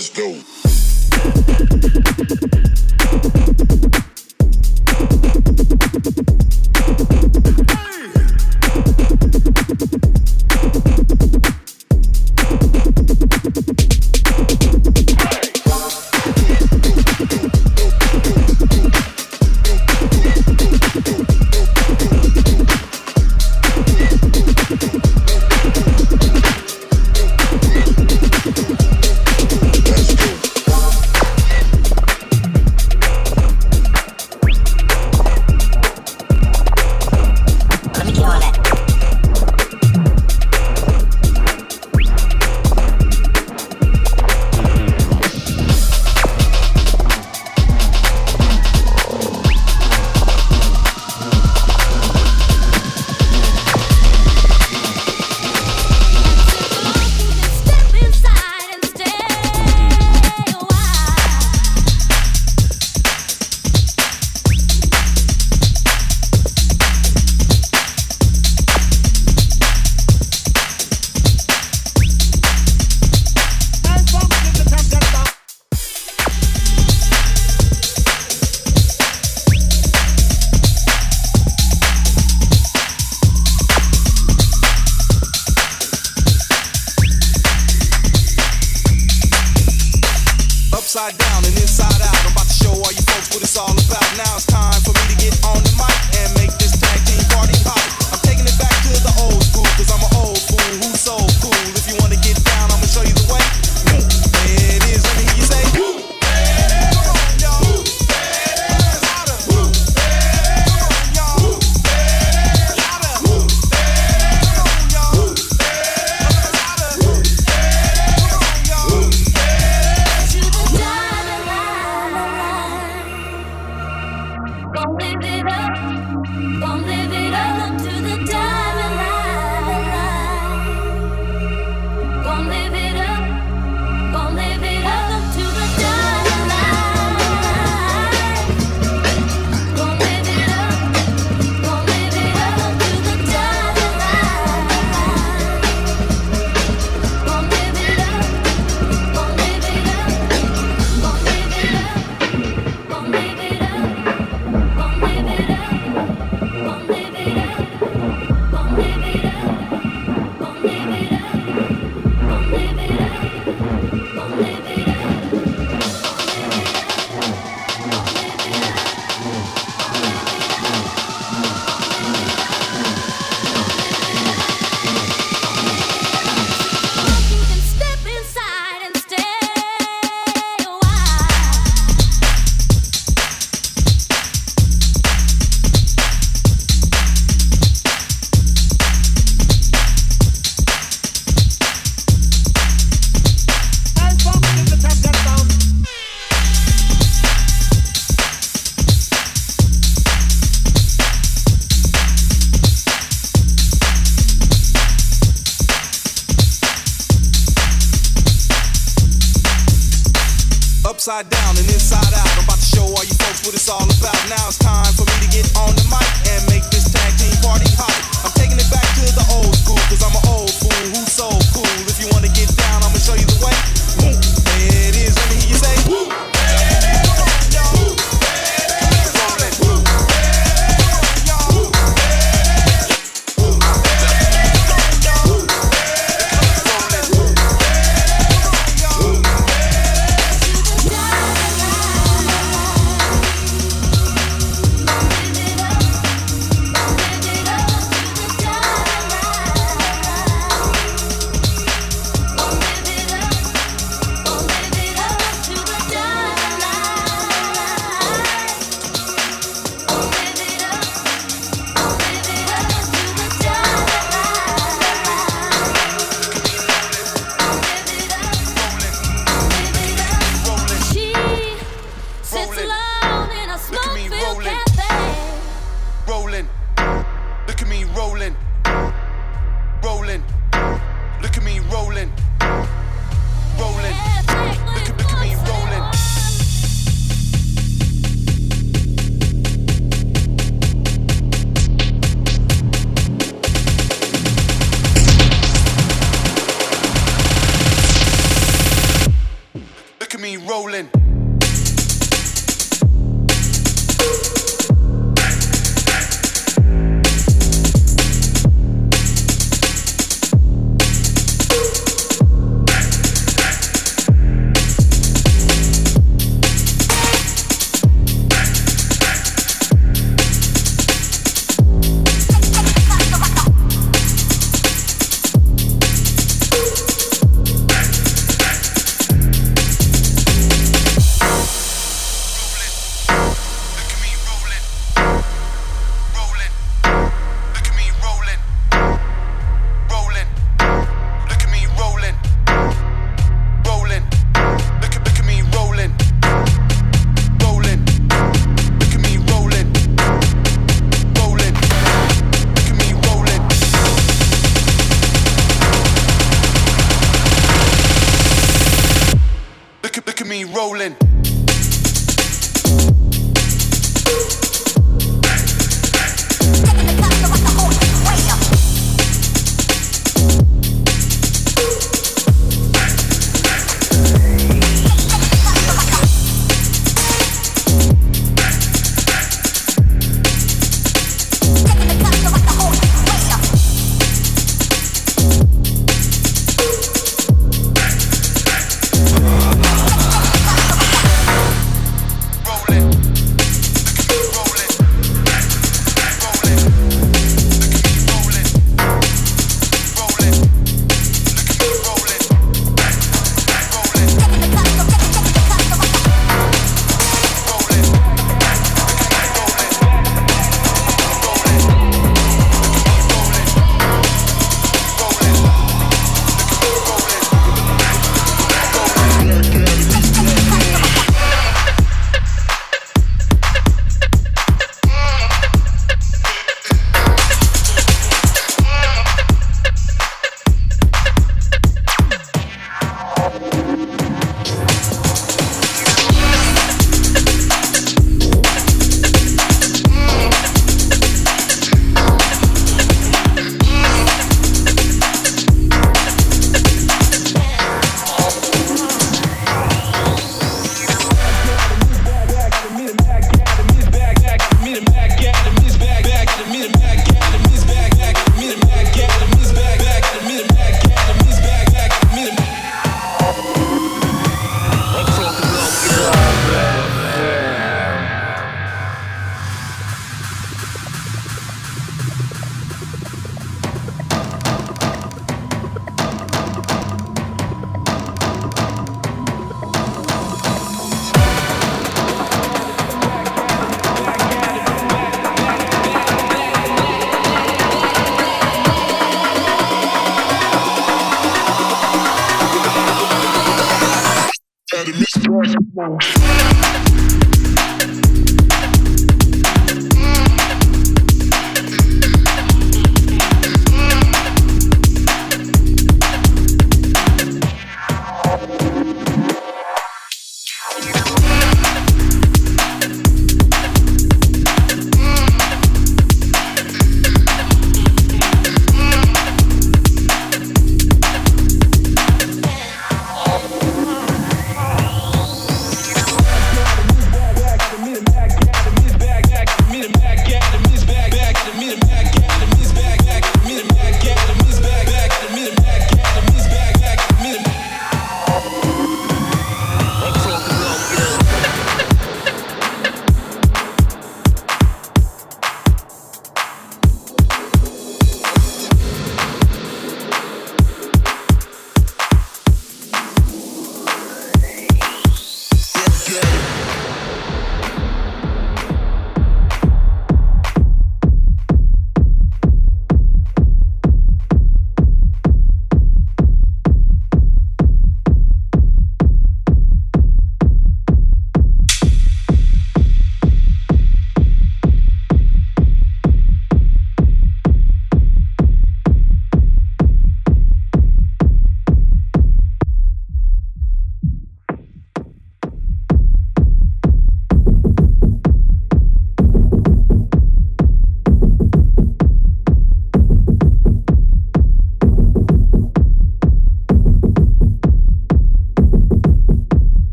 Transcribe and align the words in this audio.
Let's 0.00 0.08
go. 0.16 0.34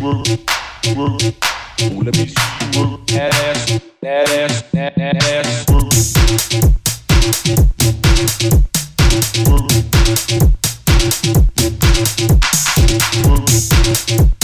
work, 0.00 0.26
let 2.04 2.16
me 2.16 2.26
see 2.26 2.58
you 14.16 14.37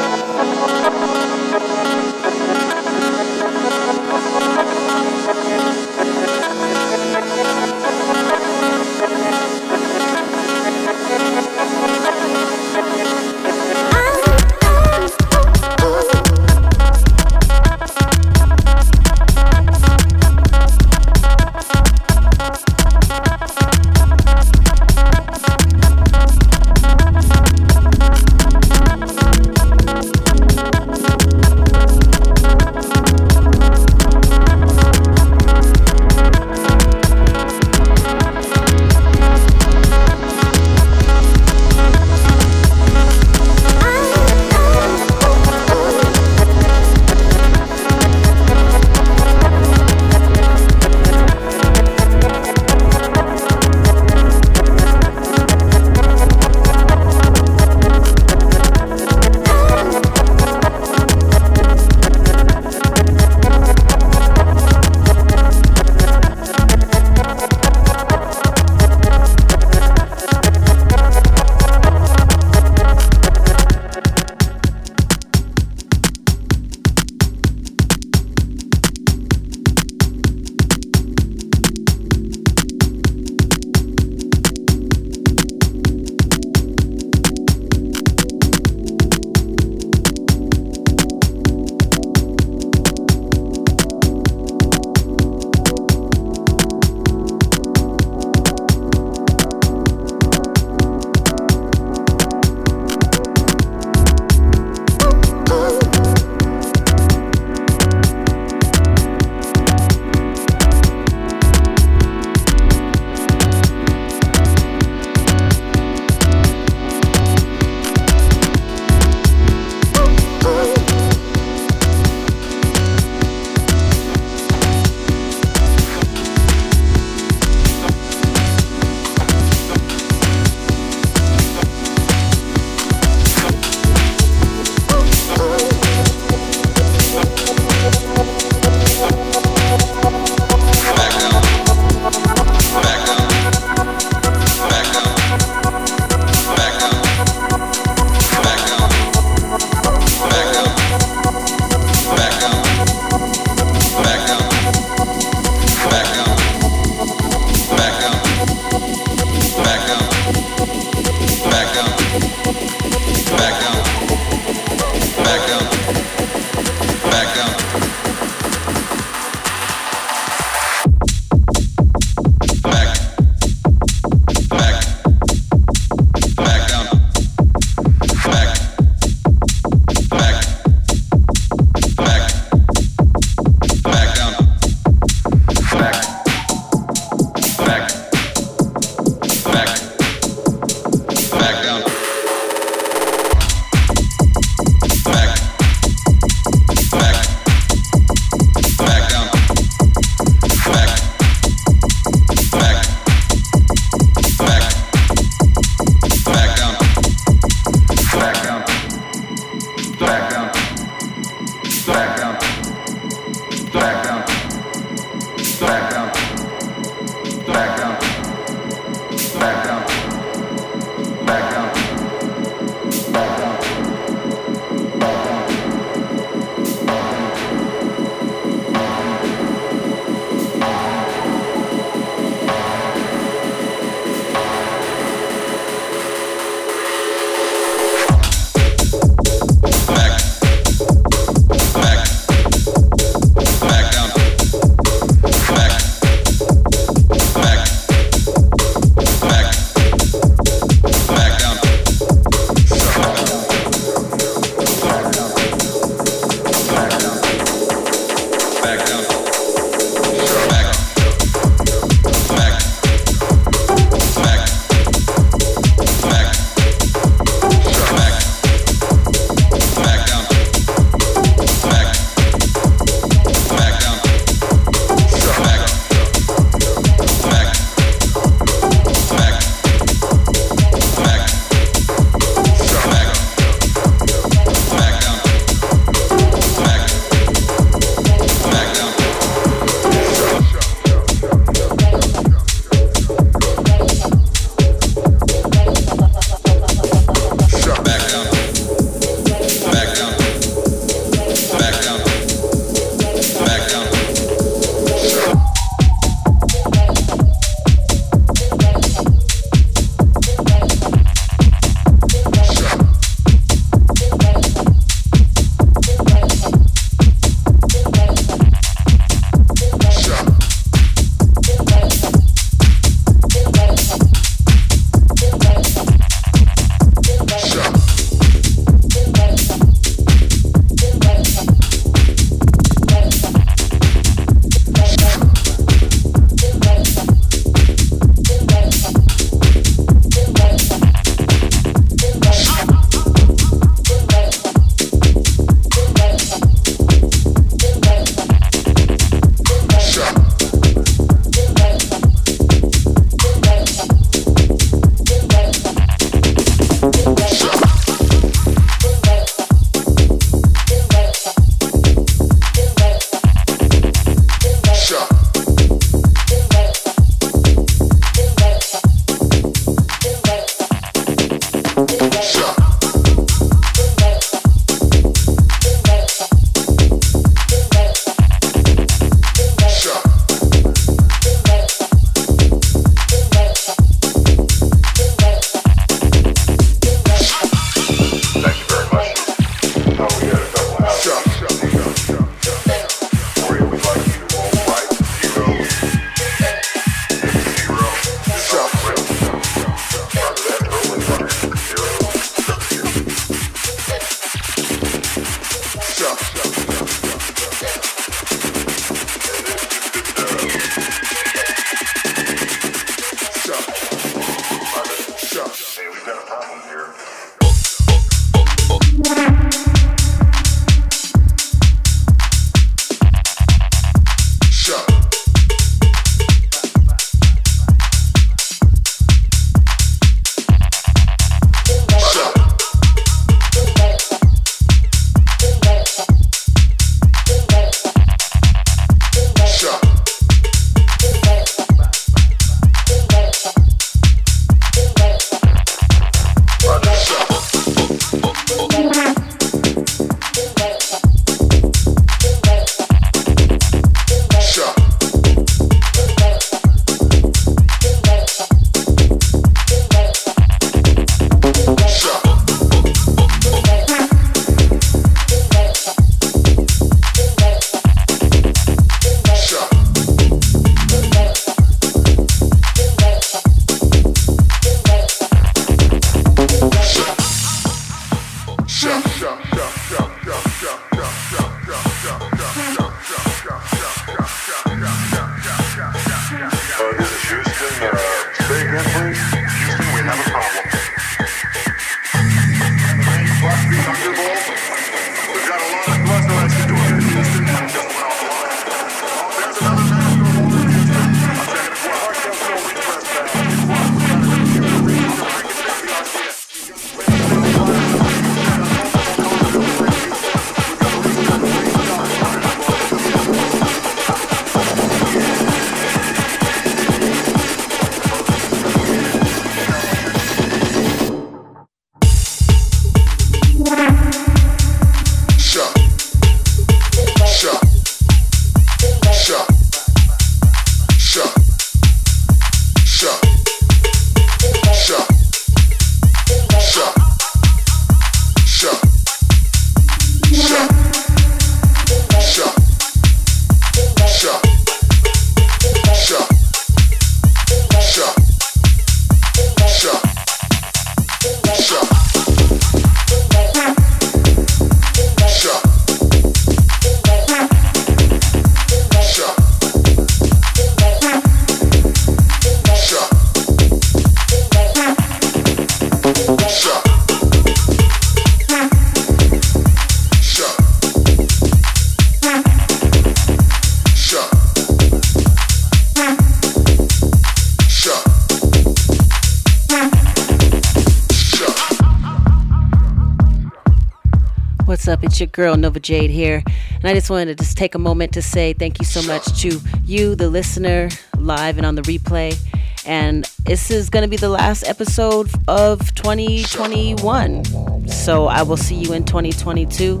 girl 585.32 585.56
Nova 585.56 585.80
Jade 585.80 586.10
here, 586.10 586.42
and 586.46 586.84
I 586.84 586.94
just 586.94 587.10
wanted 587.10 587.36
to 587.36 587.44
just 587.44 587.56
take 587.56 587.74
a 587.74 587.78
moment 587.78 588.12
to 588.14 588.22
say 588.22 588.52
thank 588.52 588.78
you 588.78 588.84
so 588.84 589.02
much 589.02 589.40
to 589.40 589.60
you, 589.84 590.14
the 590.14 590.28
listener, 590.28 590.88
live 591.18 591.56
and 591.56 591.66
on 591.66 591.74
the 591.74 591.82
replay. 591.82 592.38
And 592.84 593.24
this 593.44 593.70
is 593.70 593.90
going 593.90 594.02
to 594.02 594.08
be 594.08 594.16
the 594.16 594.28
last 594.28 594.64
episode 594.66 595.30
of 595.46 595.94
2021. 595.94 597.88
So 597.88 598.26
I 598.26 598.42
will 598.42 598.56
see 598.56 598.74
you 598.74 598.92
in 598.92 599.04
2022. 599.04 600.00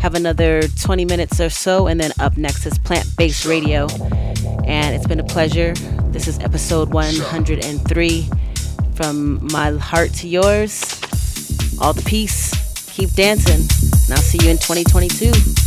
Have 0.00 0.14
another 0.14 0.62
20 0.62 1.04
minutes 1.04 1.40
or 1.40 1.50
so, 1.50 1.86
and 1.86 2.00
then 2.00 2.10
up 2.18 2.36
next 2.36 2.66
is 2.66 2.78
Plant 2.78 3.06
Based 3.16 3.44
Radio. 3.44 3.86
And 4.64 4.94
it's 4.96 5.06
been 5.06 5.20
a 5.20 5.24
pleasure. 5.24 5.74
This 6.10 6.26
is 6.26 6.40
episode 6.40 6.92
103 6.92 8.28
from 8.94 9.46
my 9.52 9.70
heart 9.72 10.12
to 10.14 10.28
yours. 10.28 11.00
All 11.80 11.92
the 11.92 12.02
peace. 12.02 12.65
Keep 12.96 13.12
dancing. 13.12 13.60
And 13.60 14.12
I'll 14.12 14.16
see 14.16 14.38
you 14.42 14.48
in 14.48 14.56
2022. 14.56 15.65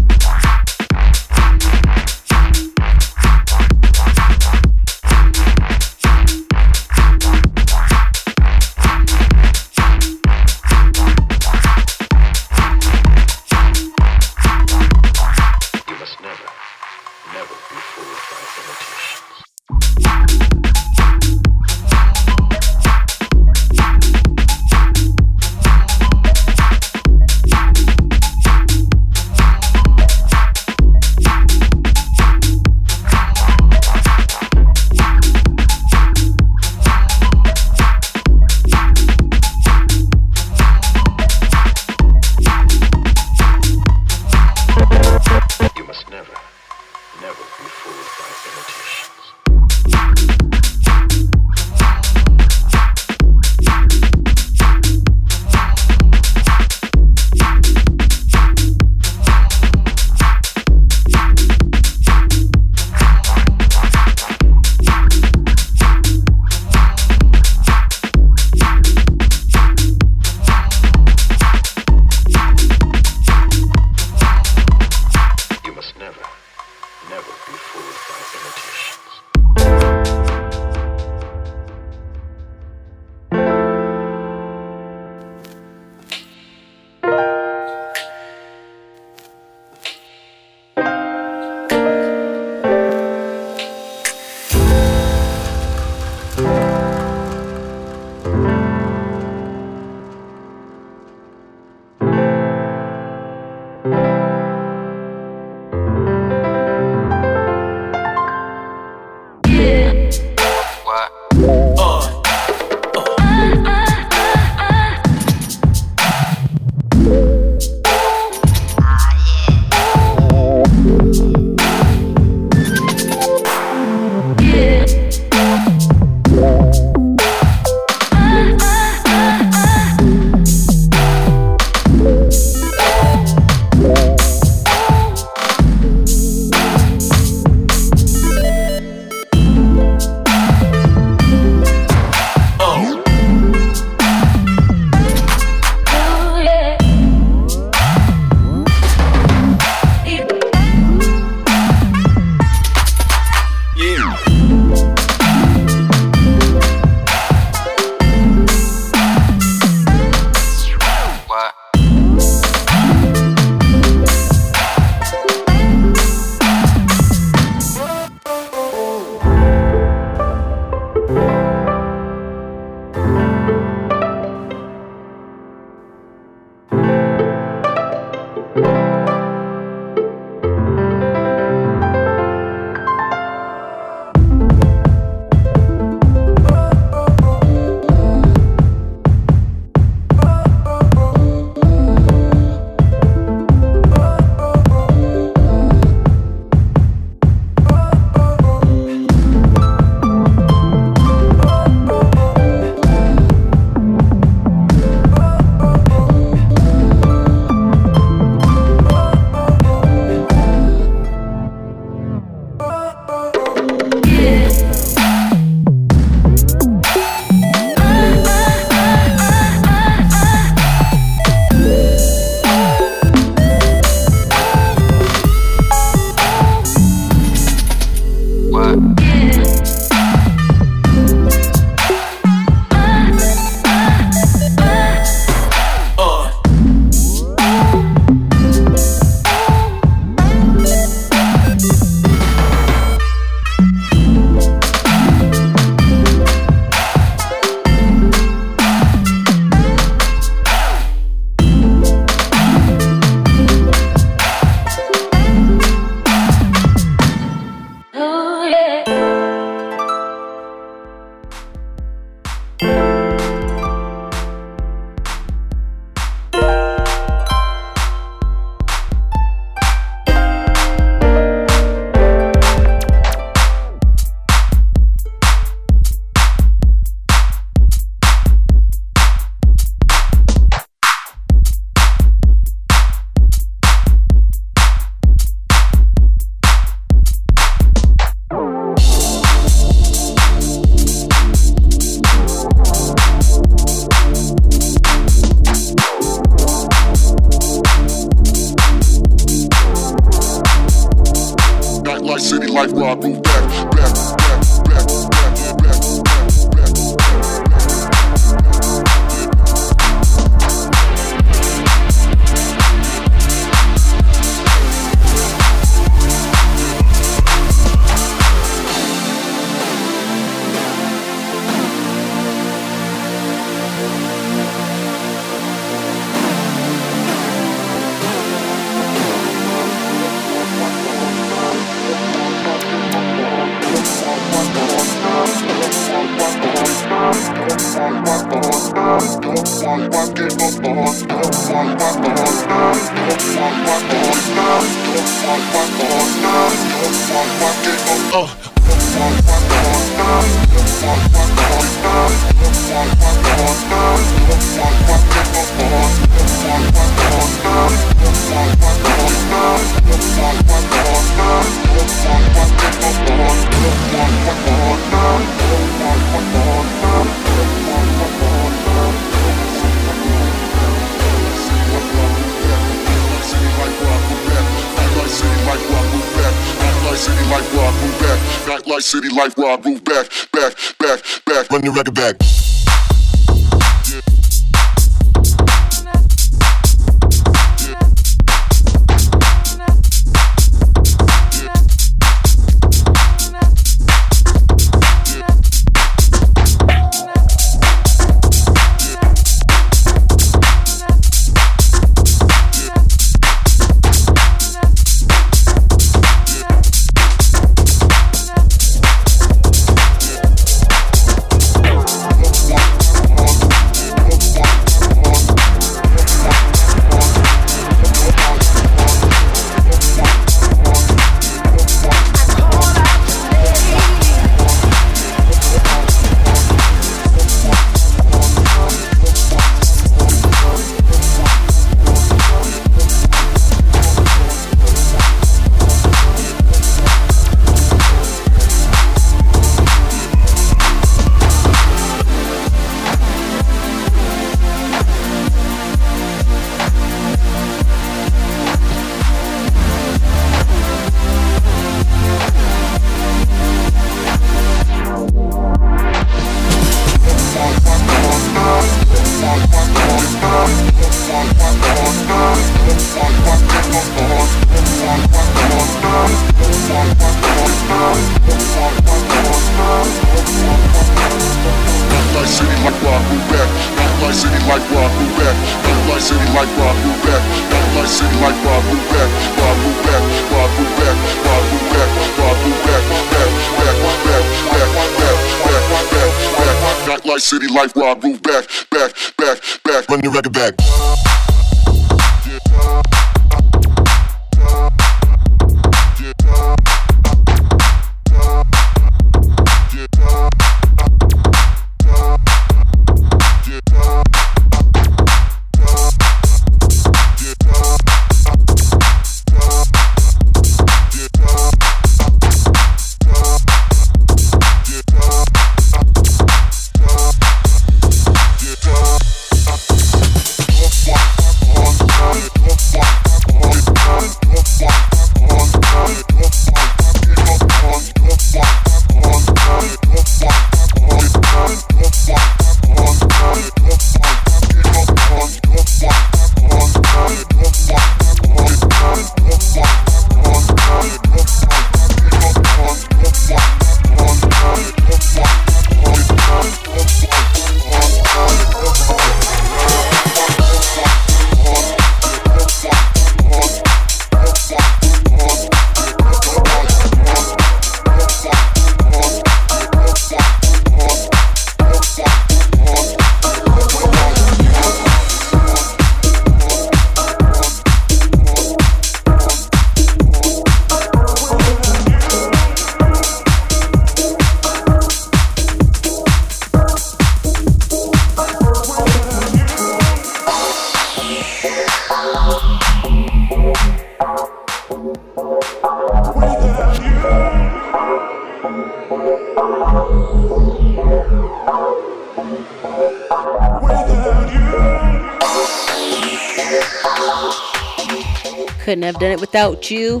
You. 599.68 600.00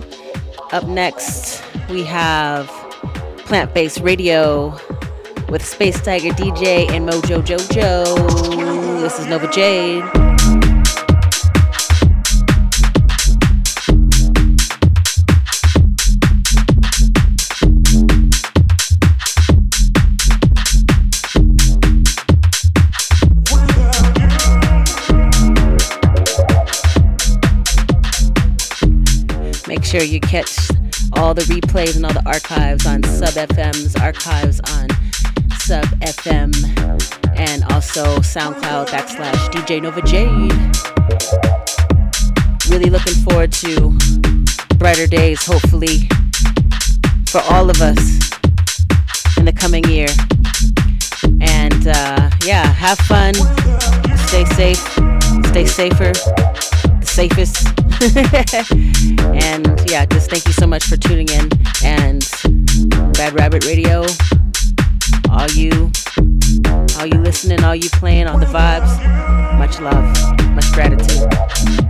Up 0.70 0.86
next, 0.86 1.60
we 1.88 2.04
have 2.04 2.68
Plant 3.38 3.74
Based 3.74 3.98
Radio 3.98 4.78
with 5.48 5.64
Space 5.66 6.00
Tiger 6.00 6.30
DJ 6.30 6.88
and 6.88 7.08
Mojo 7.08 7.42
Jojo. 7.44 9.00
This 9.00 9.18
is 9.18 9.26
Nova 9.26 9.50
Jade. 9.50 10.19
Sure 29.90 30.02
you 30.04 30.20
catch 30.20 30.70
all 31.14 31.34
the 31.34 31.42
replays 31.42 31.96
and 31.96 32.06
all 32.06 32.12
the 32.12 32.22
archives 32.24 32.86
on 32.86 33.02
Sub 33.02 33.34
FM's 33.34 33.96
archives 33.96 34.60
on 34.70 34.88
Sub 35.58 35.84
FM 35.98 36.54
and 37.36 37.64
also 37.72 38.04
SoundCloud 38.18 38.86
backslash 38.86 39.50
DJ 39.50 39.82
Nova 39.82 40.00
Jade. 40.02 40.52
Really 42.70 42.88
looking 42.88 43.14
forward 43.24 43.50
to 43.50 43.98
brighter 44.78 45.08
days, 45.08 45.44
hopefully, 45.44 46.08
for 47.28 47.40
all 47.50 47.68
of 47.68 47.82
us 47.82 48.30
in 49.38 49.44
the 49.44 49.52
coming 49.52 49.82
year. 49.88 50.06
And 51.40 51.88
uh, 51.88 52.30
yeah, 52.44 52.64
have 52.64 52.98
fun, 52.98 53.34
stay 54.28 54.44
safe, 54.54 54.78
stay 55.46 55.66
safer, 55.66 56.14
safest. 57.02 57.66
and 59.20 59.69
yeah, 59.90 60.06
just 60.06 60.30
thank 60.30 60.46
you 60.46 60.52
so 60.52 60.66
much 60.66 60.84
for 60.84 60.96
tuning 60.96 61.28
in. 61.30 61.50
And 61.84 62.24
Bad 63.14 63.34
Rabbit 63.34 63.66
Radio, 63.66 64.06
all 65.28 65.50
you, 65.50 65.90
all 66.96 67.06
you 67.06 67.18
listening, 67.18 67.64
all 67.64 67.74
you 67.74 67.90
playing, 67.90 68.28
all 68.28 68.38
the 68.38 68.46
vibes. 68.46 69.58
Much 69.58 69.80
love, 69.80 70.04
much 70.54 70.72
gratitude. 70.72 71.89